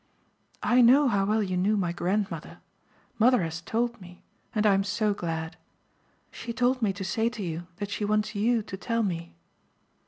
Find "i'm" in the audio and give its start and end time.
4.65-4.83